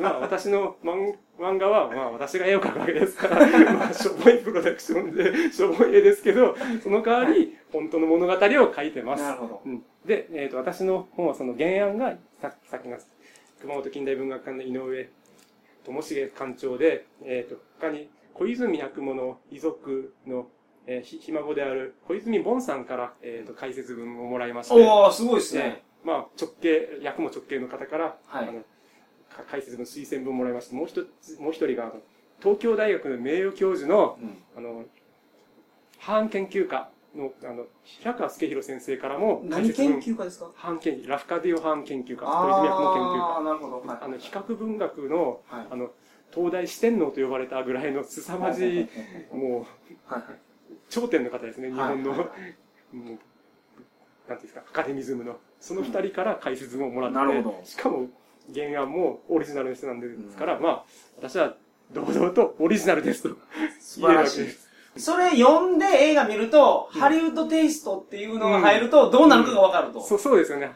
[0.00, 9.22] まあ私の漫漫画は、まあ私が絵を描くわけですから、 まあしょぼいプロダクションで、しょぼい絵ですけど、その代わり、本当の物語を描いてます。
[9.22, 9.62] なるほど。
[9.64, 12.98] うんで、えっ、と、私の本はその原案が、ささっきの
[13.60, 15.08] 熊本近代文学館の井上
[15.84, 20.48] 智重館長で、えっ、と、他に小泉八雲の遺族の、
[20.88, 25.82] えーひ、ひ孫である小泉ボンさんから、えっ、と、解説文をもらいまして、おー、すごいですでね。
[26.02, 28.60] まあ、直系、役も直系の方から、はいあの
[29.30, 31.92] か解説文推薦文をもらいまして、もう一つ、もう一人が、
[32.40, 34.84] 東京大学の名誉教授の、うんあの、
[36.00, 40.50] ハーン研究家の、あの、平川介弘先生からも、何研究家ですか？
[40.54, 43.78] ハーン研究、ラフカディオ・ハーン研究家、小あ泉役の研究ー、なるほど。
[43.80, 43.86] はい。
[43.88, 44.04] 家。
[44.04, 45.66] あの、比較文学の、はい。
[45.70, 45.90] あの、
[46.34, 48.88] 東大四天王と呼ばれたぐらいの凄まじい、
[49.32, 49.66] も
[50.10, 50.22] う、はい
[50.88, 52.18] 頂点の方ですね、日本の、はい。
[52.20, 52.56] はいはい
[52.96, 53.18] もう、
[54.28, 55.38] なんていうんですか、アカデミズムの。
[55.60, 57.60] その二人から解説文をもらって、なるほど。
[57.64, 58.08] しかも
[58.54, 60.84] 原案もオリジナルの人なんですから、まあ、
[61.16, 61.56] 私は
[61.92, 63.36] 堂々とオリジナルですと
[63.80, 64.61] 素言えるわけです。
[64.96, 70.02] それ読んで映画見ると、ハリウッドテイストっていうのが入ると、どうなるかがわかると。
[70.02, 70.72] そうそうですよね。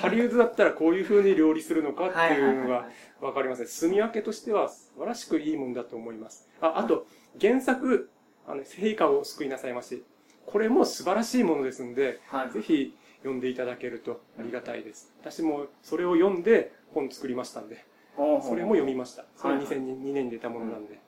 [0.00, 2.88] ハリウッドだったらこういう風に料理するのかっていうのが
[3.20, 3.68] わかりますね。
[3.68, 6.48] 住み分けとしては素晴らしくいいもんだと思います。
[6.62, 7.06] あ、あと、
[7.38, 8.10] 原作、
[8.46, 10.02] あの、陛下を救いなさいまし。
[10.46, 15.12] これも素晴らしいものですんで、はいぜひ読んでいただけるとありがたいです。
[15.20, 17.84] 私もそれを読んで本作りましたんで、
[18.16, 19.26] それも読みました。
[19.36, 21.00] それはいはい2002年に出たものなんで。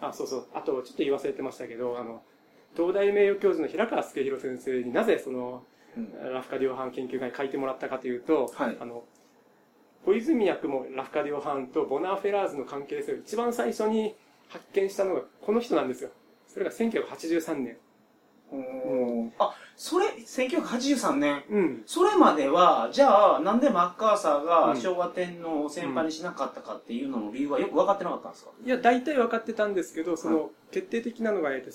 [0.00, 0.08] うん。
[0.08, 0.46] あ、そうそう。
[0.54, 2.22] あと、ちょっと言い忘れてましたけど、あの、
[2.76, 5.64] 東大名誉教授の平川介弘先生になぜその、
[5.96, 9.04] うんラフカディオハン研究会に書いてもらったかというと、はいあの、
[10.04, 14.14] 小泉役もラフカディオハンとボナーフェラーズの関係性を一番最初に
[14.48, 16.10] 発見したのがこの人なんですよ。
[16.46, 17.76] それが1983年。
[18.52, 18.60] うん
[19.38, 21.44] あ、それ、1983年。
[21.50, 21.82] うん。
[21.86, 28.50] それまでは、じゃあ、なんでマッカーサーうんが昭和天皇を先輩にしなかったかっていうのの理由はよく分かってなかったんですか？
[28.64, 31.70] いや、大体分かってたんですけど、その、決定的なのが、えっと、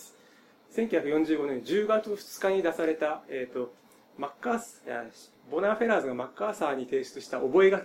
[0.75, 3.73] 1945年10月2日に出された、えっと、
[4.17, 5.05] マッカーサー、
[5.49, 7.77] ボナーフェラーズがマッカーサーに提出した覚書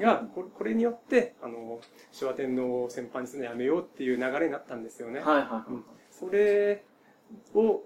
[0.00, 1.80] が、これこれによって、あの、
[2.12, 5.20] 昭和天皇を先輩にするのやめようっていう流れになったんですよね。
[5.20, 5.72] はいはいはい。
[5.72, 6.84] うんそれ
[7.54, 7.82] を、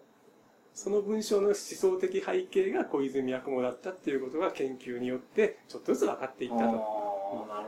[0.77, 6.65] その文章の思想的背景が小泉八雲だったっていうことが研究によって、ちょっとずつ分かっていったと。
[6.65, 6.77] なる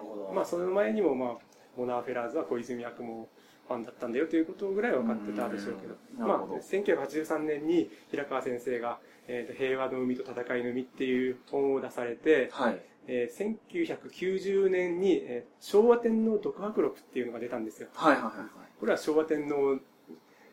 [0.03, 0.33] ほど。
[0.35, 1.39] まあ、その前にも、まあ、
[1.75, 3.27] モナーフェラーズは小泉八雲
[3.67, 5.95] ファンだったんだよということぐらいは分かってたでしょうけど。
[6.19, 12.81] まあうんなるほど、1983年に平川先生が、えーと平和の海と戦いの海っていう本を出されて、はい。
[13.07, 17.89] えー1990年に、えー昭和天皇独白録っていうのが出たんですよ。
[17.95, 18.33] はいはいはい
[18.79, 19.79] これは昭和天皇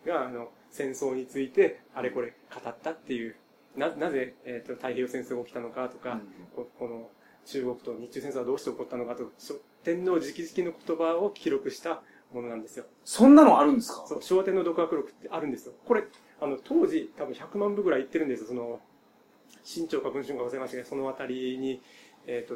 [0.06, 3.36] があの戦争についてあれこれ語ったっていう、
[3.78, 6.22] ななぜ、えーと太平洋戦争が起きたのかとか、うん
[6.56, 7.10] ここの
[7.46, 12.02] 中国と日中戦争はどうして起こったのかとしょ天皇直々の言葉を記録した
[12.34, 12.86] ものなんですよ。
[13.04, 14.06] そんなのあるんですか？
[14.08, 15.74] そう、昭和天皇独白録ってあるんですよ。
[15.86, 16.04] これ、
[16.42, 18.48] あの、当時、多分100万部ぐらいいってるんですよ。
[18.48, 18.80] その、
[19.64, 21.82] 新潮か文春か忘れましたけど、そのあたりに、
[22.26, 22.56] えっ、と、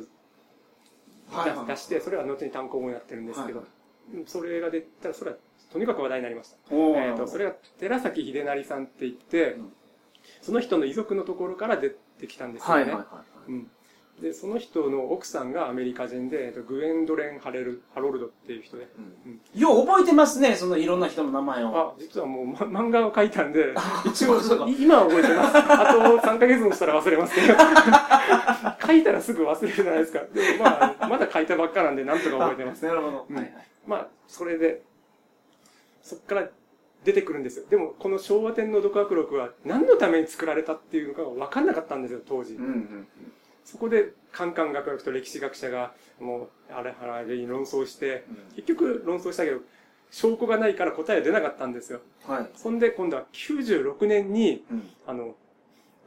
[1.31, 3.67] はいはい出して、それは後に単行本になってるんですけど、はい
[4.25, 5.37] それが出たら、それは
[5.71, 6.57] とにかく話題になりました。
[6.75, 9.73] えっ、と、それが寺崎秀成さんって言って、うん
[10.41, 12.83] その人の遺族のところから出てきたんですよね。
[12.83, 13.51] はいはいはい。
[13.51, 13.67] うん。
[14.21, 18.87] で、その人の奥さんがアメリカ人で、えっとグエンドレン・ハレル、ハロルドっていう人で。
[19.55, 21.77] よう覚えてますね、そのいろんな人の名前を。
[21.77, 23.73] あ、実はもう、ま、漫画を描いたんで、
[24.05, 25.57] 一応今は覚えてます。
[25.57, 27.47] あと3ヶ月もしたら忘れますけど。
[28.85, 30.19] 書いたらすぐ忘れるじゃないですか。
[30.33, 32.85] でもまあ、まだ書いたばっかなんで、なんとか覚えてます。
[32.85, 33.25] なるほど。
[33.29, 33.53] うんはいはい。
[33.87, 34.83] まあ、それで、
[36.09, 36.49] そっから
[37.05, 37.65] 出てくるんですよ。
[37.69, 42.55] でも、この昭和天皇独白録は何のために作られたっていうのかが分かんなかったんですよ、当時。
[42.55, 43.07] うんうん
[43.65, 49.59] そこで、カンカン学学と歴史学者が、もう、あれあれに論争して、結局論争したけど、
[50.09, 52.01] 証拠がないから答え出なかったんですよ。
[52.25, 52.49] はい。
[52.55, 55.35] そんで、今度は96年に、うんあの、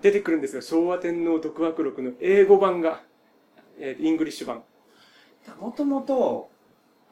[0.00, 0.62] 出てくるんですよ。
[0.62, 3.04] 昭和天皇独白録の英語版が、
[3.78, 4.64] えー English 版。
[5.60, 6.50] もともと、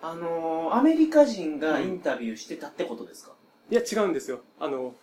[0.02, 3.32] あのーアメリカ人がインタビューしてたってことですか、
[3.70, 4.40] いや、違うんですよ。
[4.58, 4.94] あの、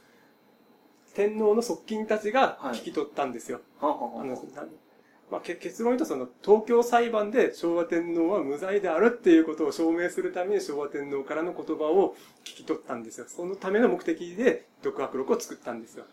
[1.13, 3.62] 天皇の側近たちが聞き取ったんですよ。
[3.81, 4.36] はあはあの、
[5.29, 13.25] まあ、け結論言うとその、東京裁判で昭和天皇は無罪であるっていうことを証明するために昭和天皇からの言葉を聞き取ったんですよ。
[13.27, 16.05] そのための目的で独学録を作ったんですよ。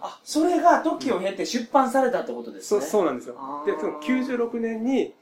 [0.00, 2.86] あ、それが時を経て出版されたってことですそう、ね。
[2.86, 3.34] そうなんですよ
[3.66, 5.14] で、その96年に、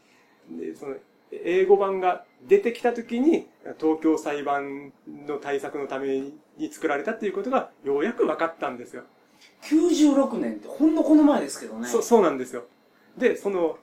[0.51, 0.97] でその、
[1.33, 3.47] 英語版が出てきた時に、
[3.81, 4.93] 東京裁判
[5.27, 6.21] の対策のため
[6.59, 9.03] に作られたっていうことがようやく分かったんですよ。
[9.65, 11.89] 96年ってほんのこの前ですけどね。
[11.89, 12.65] そう、そうなんですよ。
[13.17, 13.79] で、その、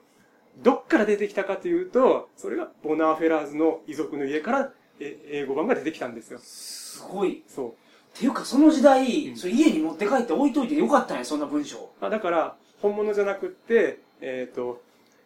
[0.62, 6.38] どっから出てきたかというと、それがボナーフェラーズの遺族の家からえ英語版が出てきたんですよ。
[6.38, 7.42] すごい。
[7.48, 7.68] そう。
[7.70, 7.72] っ
[8.14, 11.90] ていうかその時代、うんそれ家に持って帰って置いといてよかったんや、そんな文章。
[12.00, 14.80] あだから、本物じゃなくって、えっ、と、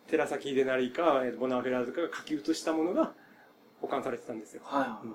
[0.09, 3.13] 寺崎秀成か、ボナーフェラーズかが書き写したものが
[3.81, 4.63] 保管されてたんですよ。
[4.65, 5.07] はいはい。
[5.07, 5.15] うん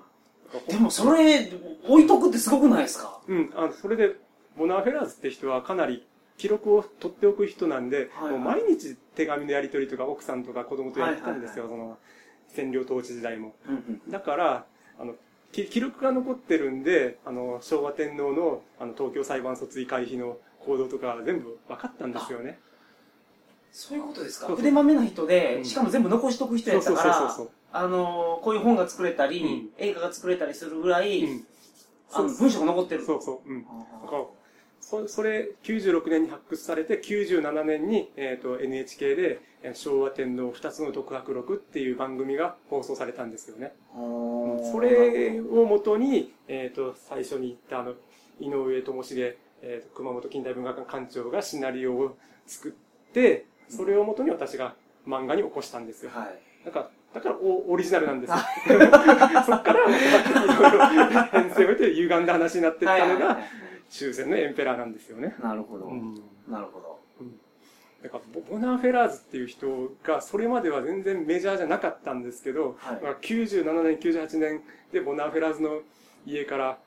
[0.68, 1.50] でもそれ、
[1.88, 3.18] 置いとくってすごくないですか？
[3.26, 4.14] うん、あの、それで、
[4.56, 11.98] ボナーフェラーズって人はかなり記録を取っておく人なんで、はいはいもう毎日手紙のやり取りとか奥さんとか子供とやってたんですよ、その、
[12.54, 13.54] 占領統治時代も。
[13.66, 13.74] うん
[14.06, 14.10] うん。
[14.12, 14.66] だから、
[15.00, 15.14] あの、
[15.50, 22.60] き記録が残ってるんで、あの、昭和天皇の、あの、東京裁判訴追回避の行動とか全部分かったんですよね。
[23.72, 24.46] そういうことですか？
[24.46, 27.50] そうそう腕まめな人で、うんしかも全部残しとく人そうそうやったから、そうそう。
[27.76, 31.46] あのーこういう本が作れたり、うん映画が作れたりするぐらい、うん。
[32.12, 33.04] あの文章が残ってる。
[33.04, 33.50] そうそう。
[33.50, 33.66] うん。
[34.80, 43.72] そそれ、96年に発掘されて、97年に、えっ、と、NHK で、えー昭和天皇二つの独白録っていう番組が放送されたんですよね。
[43.96, 47.94] ーそれをもとに、えっ、と、最初に言ったあの、
[48.38, 52.72] 井上智重、えーと熊本近代文学館館長がシナリオを作っ
[53.12, 54.76] て、それをもとに私が
[55.08, 56.12] 漫画に起こしたんですよ。
[56.14, 56.43] はい。
[56.64, 58.36] だから、だからオオリジナルなんですよ。
[59.46, 63.38] そっから、またいろいろ編成を経て歪んだ話になっていったのが、
[63.88, 65.36] 終戦のエンペラーなんですよね。
[65.42, 65.86] なるほど。
[65.86, 66.14] うん
[66.48, 66.94] なるほど。
[68.02, 75.80] だからボボナーフェラーズっていう人が、それまでは全然メジャーじゃなかったんですけど、はいまあ97年、98年でボナーフェラーズの
[76.26, 76.78] 家から、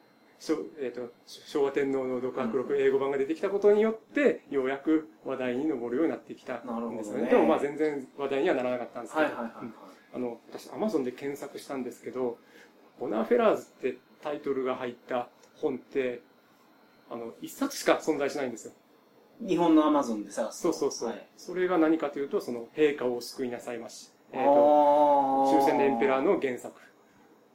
[0.80, 7.30] えー、と昭和天皇の独白録英語版が出てきたことによって、ようやく話題に上るようになってきたなるほどねんですよね。
[7.30, 9.66] でもまあ全然話題にはならなかったんですけど、はいはいはいはい。
[10.14, 12.38] あの、私、アマゾンで検索したんですけど、
[13.00, 16.22] ボナーフェラーズってタイトルが入った本って、
[17.10, 18.74] あの、一冊しか存在しないんですよ。
[19.40, 20.74] 日本のアマゾンで探すと。
[20.74, 21.10] そうそうそう。
[21.10, 24.12] はいそれが何かというと、その、陛下を救いなさいまし。
[24.34, 26.80] えっ、あと、ー終戦のエンペラーの原作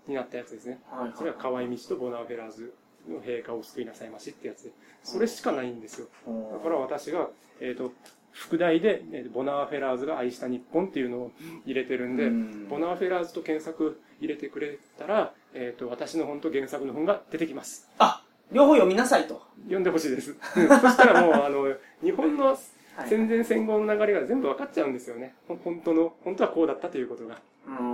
[0.07, 0.81] になったやつですね。
[0.91, 2.75] はいはいそれが河合道とボナーフェラーズ
[3.09, 4.71] の陛下を救いなさいましってやつで。
[5.03, 6.07] それしかないんですよ。
[6.53, 7.29] だから私が、
[7.61, 7.93] えっ、と、
[8.31, 11.33] 副題で、えーボナーフェラーズが愛した日本っていうのを
[11.67, 17.91] 入れてるんで、うんボナーフェラーズと検索入れてくれたら、えっ、と、私の本と原作の本が出てきます。
[17.99, 19.43] あ、両方読みなさいと。
[19.65, 20.31] 読んでほしいです。
[20.31, 25.35] うんそしたらもう、あの、日本のはい戦前戦後の流れが全部分かっちゃうんですよね。
[25.49, 27.41] ほ本当の、本当はこうだったということが。
[27.67, 27.92] うーん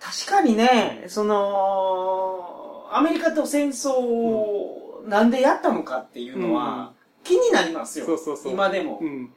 [0.00, 6.92] 確かにね、その、アメリカと戦争をなんでやったのかっていうのは
[7.24, 8.06] 気になりますよ。
[8.06, 8.98] そうそうそう今でも。
[9.00, 9.32] うん。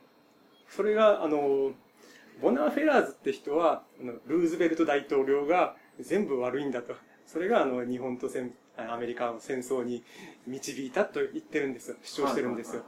[0.69, 1.72] それが、あの、
[2.41, 3.84] ボナーフェラーズって人は、
[4.28, 6.95] ルーズベルト大統領が全部悪いんだと。
[7.26, 8.54] それが、あの、日本と戦
[8.88, 10.04] アメリカを戦争に
[10.48, 11.98] 導いたと言ってるんですよ。
[12.04, 12.84] 主張してるんですよ。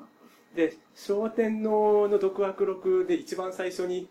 [0.55, 4.09] で、昭和天皇の独白録で一番最初に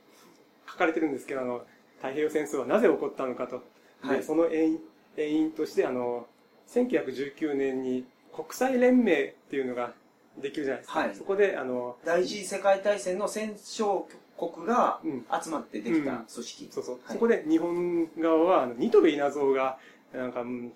[0.68, 1.64] 書かれてるんですけど、あの、
[2.00, 3.62] 太平洋戦争はなぜ起こったのかと。
[4.02, 4.78] で、はいその原因
[5.16, 6.26] 原因として、あの、
[6.68, 9.92] 1919年に、国際連盟っていうのが
[10.40, 11.00] できるじゃないですか。
[11.00, 14.04] はいそこで、あの、第一次世界大戦の戦勝
[14.38, 16.68] 国がうん、集まってできた組織。
[16.70, 16.94] そうそう。
[16.94, 19.78] はいそこで日本側は、あの、ニトベ稲造が、
[20.12, 20.72] なんか、うん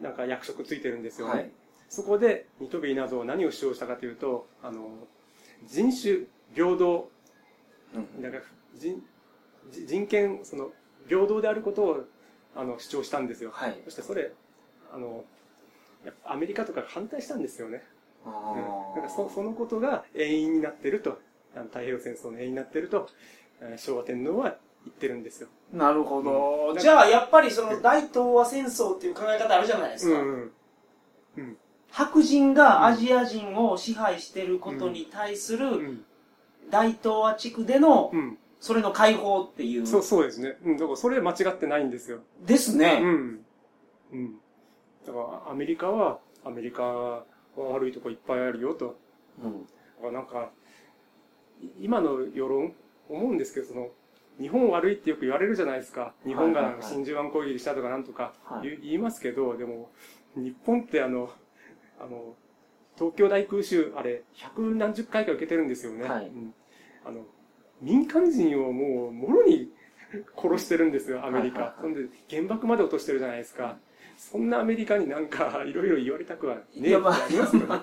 [0.00, 1.32] なんか役職ついてるんですよね。
[1.32, 1.50] はい。
[1.88, 4.88] そこで、ニトベ稲造は何を主張したかというと、あの、
[5.66, 7.10] 人種平等、
[7.94, 8.42] うんだから
[8.74, 9.02] 人じ
[9.72, 10.70] 人権、その、
[11.08, 12.04] 平等であることを、
[12.54, 13.50] あの、主張したんですよ。
[13.52, 13.80] はい。
[13.84, 14.32] そしてそれ、
[14.92, 15.24] あの、
[16.24, 17.82] アメリカとかが反対したんですよね。
[18.24, 21.18] あうん、なんかそそのことが遠因になってると、
[21.56, 23.08] あの太平洋戦争の遠因になってると、
[23.60, 25.48] えー昭和天皇は言ってるんですよ。
[25.74, 26.70] ーなるほど。
[26.70, 30.20] うんじゃあ、やっぱりその大東亜戦争っていう考え方あるじゃないですか。
[30.20, 30.52] うん
[31.36, 31.56] うん。
[31.90, 36.04] 白人がアジア人を支配してることに対すうるん。
[36.70, 38.38] 大東亜地区でのうん。
[38.62, 39.86] それの解放っていう。
[39.88, 40.56] そう、そうですね。
[40.64, 40.76] うん。
[40.76, 42.18] だからそれ間違ってないんですよ。
[42.44, 43.00] うですね。
[43.00, 43.44] ん。
[44.12, 44.34] うん。
[45.04, 47.24] だからアメリカは、アメリカは
[47.56, 48.96] 悪いとこいっぱいあるよと。
[49.42, 49.62] うん。
[49.62, 49.68] だ
[50.00, 50.50] からなんか、
[51.60, 52.72] い今の世論、
[53.08, 53.88] 思うんですけど、その、
[54.40, 56.14] 日本悪いってよく言われるじゃないですか。
[56.24, 59.90] 日本がなんか真珠湾攻撃したとかなんとかはい言,、言いますけど、でも、
[60.36, 61.32] 日本ってあの、
[61.98, 62.36] あの、
[62.94, 66.08] 東京大空襲、あれ、百何十回か受けてるんですよね。
[66.08, 66.54] はいうん
[67.04, 67.26] あの、
[67.82, 69.68] 民間人をもう、もろに
[70.40, 71.58] 殺してるんですよ、アメリカ。
[71.58, 73.76] はいはいそんで、原爆まで落としてるじゃないですか。
[74.16, 77.80] そんなアメリカになんか、いろいろ言われたくはねえってあありますよね。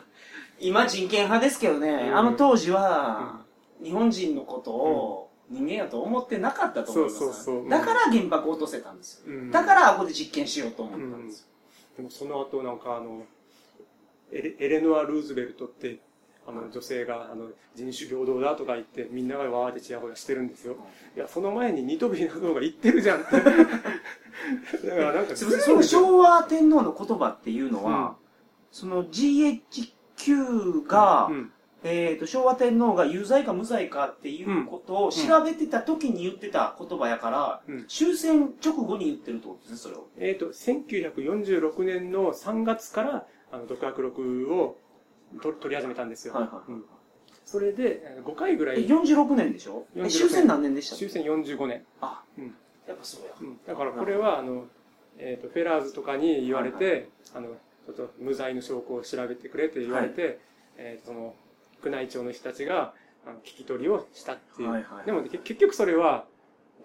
[0.60, 3.42] 今人権派ですけどね、うんあの当時は、
[3.84, 7.18] 日本人のことを人間やと思ってなかったと思います。
[7.18, 9.34] そうそうそううんだから原爆落とせたんですよ。
[9.34, 11.48] うんだから、ここで実験しようと思ったんですよ。
[11.98, 13.24] でもその後なんかあの、
[14.32, 16.00] エレエレノア・ルーズベルトって、
[16.50, 20.76] あの女性があの人種平等だとか言ってみんながわーってチヤホヤしてるんですよ。
[21.16, 23.32] いや、その前にニトビなどが言ってるじゃんって。
[23.40, 28.30] だからなんかすみません、その昭和天皇の言葉っていうのは、うん
[28.72, 31.52] その GHQ が、うん
[31.84, 40.08] えー、と昭和天皇が有罪か無罪かっていうことを調べてた時に言ってた言葉やから、うん終戦直後に言ってるってことですね、それを。
[40.18, 44.78] えっ、と、1946年の3月から、あの、独白録を
[45.42, 46.34] と取り始めたんですよ。
[46.34, 46.86] はいはいうん。
[47.46, 49.86] それで、えー5回ぐらえい、46年でしょ？
[49.96, 50.96] え46終戦何年でした？
[50.96, 51.84] 終戦45年。
[52.02, 52.56] あ、うん。
[52.88, 53.32] やっぱそうや。
[53.42, 53.60] うん。
[53.66, 54.66] だからこれは、あの、
[55.18, 60.40] えっ、と、フェラーズとかに言われて、あの、ちょっと無罪の証拠を調べてくれって言われて、
[60.78, 61.36] えーその、
[61.84, 62.94] 宮内庁の人たちが、
[63.26, 64.70] あの聞き取りをしたっていう。
[64.70, 66.26] はいはいでも、け結局それは、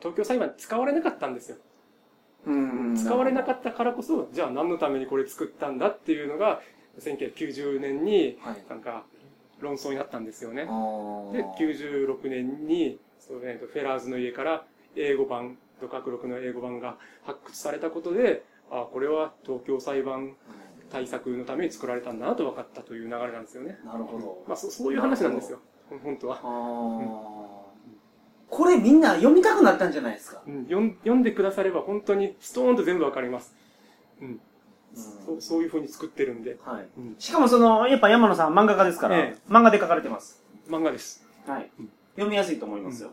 [0.01, 1.57] 東京裁判に使われなかったんですよ。
[2.47, 2.97] うん。
[2.97, 6.61] 使われなかったからこそ、じゃあ何のためにこれ作ったんだっていうのが、
[7.01, 8.57] 1990年に、はい。
[8.69, 9.05] なんか、
[9.61, 10.65] 論争になったんですよね。
[10.65, 14.65] で、96年に、そうえーとフェラーズの家から
[14.97, 20.35] 英語版、独白録の英語版が発掘されたことで、あこれは東京裁判
[20.91, 23.79] 対策のために作られたんだなと分かったという流れなんですよね。
[23.85, 24.45] なるほど。
[24.47, 25.59] まあ、そそういう話なんですよ。
[26.03, 26.41] 本当は。
[28.51, 30.43] これみんな読みたくなったんじゃないですか？
[30.47, 33.55] うん読んでくだされば本当にストーンと全部わかります。
[34.21, 34.41] うん。
[34.95, 36.57] そうそういう風に作ってるんで。
[36.65, 36.87] はい。
[36.99, 37.17] うん。
[37.19, 40.43] しかもその、やっぱ山野さん漫画家ですから、え漫画で書かれてます。
[40.69, 41.27] 漫画です。
[41.47, 41.91] はいうん。
[42.15, 43.11] 読みやすいと思いますよ。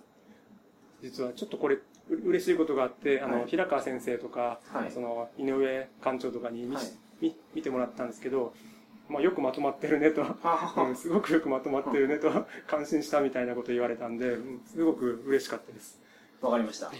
[1.01, 6.85] 実はちょっとこれ、う嬉しいことがあって、あの、はい平川先生とか、はいその、井上館長とかに見,、はい
[7.21, 8.53] 見見てもらったんですけど、
[9.09, 12.29] まあ、よくまとまってるねと、うんすごくよくまとまってるねと、
[12.67, 15.99] 感心したみたいなこと言われたんで、うんすごく嬉しかったです。
[16.41, 16.91] わかりました。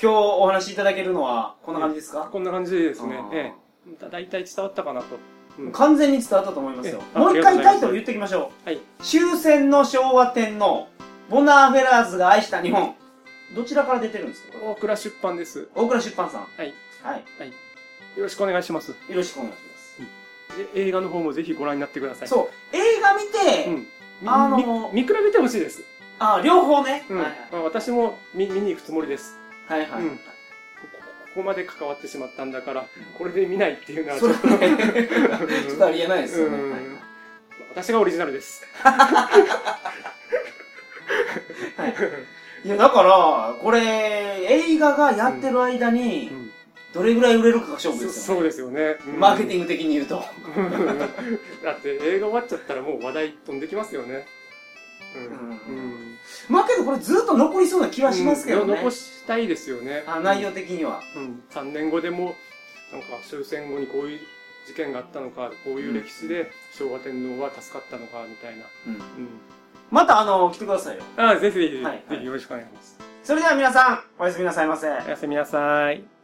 [0.00, 3.67] 今日お話しいただけるのは、こんな感じですか、こんな感じですねええ。
[4.00, 5.06] だ大体伝わったかなと。
[5.58, 7.16] うん完全に伝わったと思いますよえ。
[7.16, 8.68] えもう一回タイトル言っておきましょう。
[8.68, 8.80] はい。
[9.00, 10.86] 終戦の昭和天皇、
[11.28, 12.94] ボナー・フェラーズが愛した日本。
[13.56, 14.58] どちらから出てるんですか？
[14.64, 15.68] 大倉出版です。
[15.74, 16.40] 大倉出版さん。
[16.42, 16.74] はい。
[17.02, 17.24] はい。
[18.16, 18.90] よろしくお願いします。
[18.90, 19.58] よろしくお願いし
[20.74, 22.30] で映画の方もぜひご覧になってくださます。
[22.30, 22.34] い。
[22.34, 23.74] そう、映画見て、うん。
[24.22, 25.82] みあのみ見比べてほしいです。
[26.20, 27.04] あ、両方ね。
[27.10, 27.18] うん。
[27.18, 29.40] はいまあ、私も見見に行くつもりです。
[29.66, 29.80] はい。
[29.80, 30.02] はいはい。
[30.02, 30.20] うん
[31.34, 32.86] ここまで関わってしまったんだから、
[33.16, 34.48] これで見ないっていうのはちょっと。
[34.48, 34.76] ね、
[35.68, 36.58] ちょっとありえないですよね。
[37.70, 38.64] 私がオリジナルです。
[42.64, 43.80] いや、だから、これ、
[44.50, 46.50] 映画がやってる間にう、ん
[46.92, 48.36] どれぐらい売れるかが勝負そですよね。
[48.36, 48.96] そうですよね。
[49.06, 50.16] うんマーケティング的に言うと。
[51.62, 54.26] だって映画終わっちゃったらもう話題飛んできますよね。
[55.16, 55.22] うん。
[55.22, 58.74] うんうんまあけどこれずっと残りそうな気はしますけどね。
[58.74, 60.04] うん残したいですよね。
[60.06, 61.00] あ内容的には。
[61.16, 62.34] うん、3年後でも
[62.92, 64.20] なんか終戦後にこういう
[64.66, 69.00] 事件があったのかこういう歴史で昭和天皇は助かったのかみたいな、うん、
[69.90, 71.02] またあの、来てくださいよ。
[71.16, 74.88] ああぜひぜひ、はいぜひよろしくお願いしますそれでは皆さん、おやすみなさいませ。
[74.88, 76.17] おやすみなさい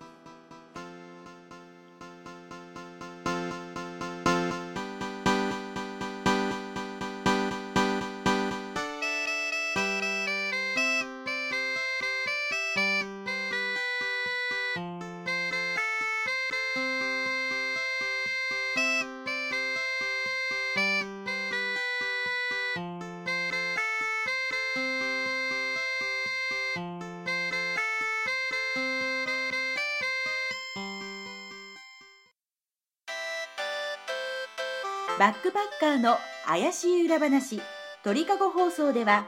[35.54, 37.62] バッカーの怪しい裏話
[38.02, 39.24] 鳥かご放送では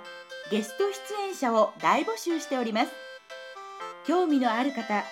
[0.51, 2.89] ゲスト出演者を大募集しております。
[4.07, 5.05] 興味のある方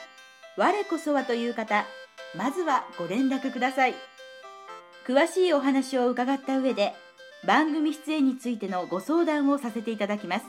[0.57, 1.87] 我こそはという方
[2.37, 3.95] まずはご連絡ください。
[5.07, 6.95] 詳しいお話を伺った上で
[7.47, 10.47] 番組出演についてのご相談をさせていただきます。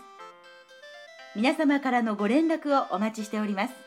[1.35, 3.84] 皆様からのご連絡をお待ちしております。